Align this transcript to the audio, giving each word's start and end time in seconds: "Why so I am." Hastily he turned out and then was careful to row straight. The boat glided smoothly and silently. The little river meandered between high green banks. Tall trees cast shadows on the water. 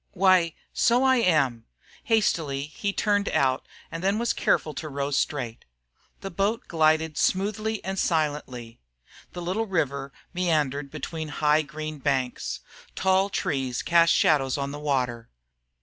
"Why 0.13 0.55
so 0.73 1.03
I 1.03 1.17
am." 1.17 1.65
Hastily 2.05 2.63
he 2.65 2.91
turned 2.91 3.29
out 3.29 3.67
and 3.91 4.03
then 4.03 4.17
was 4.17 4.33
careful 4.33 4.73
to 4.73 4.89
row 4.89 5.11
straight. 5.11 5.63
The 6.21 6.31
boat 6.31 6.67
glided 6.67 7.19
smoothly 7.19 7.85
and 7.85 7.99
silently. 7.99 8.79
The 9.33 9.43
little 9.43 9.67
river 9.67 10.11
meandered 10.33 10.89
between 10.89 11.27
high 11.27 11.61
green 11.61 11.99
banks. 11.99 12.61
Tall 12.95 13.29
trees 13.29 13.83
cast 13.83 14.11
shadows 14.11 14.57
on 14.57 14.71
the 14.71 14.79
water. 14.79 15.29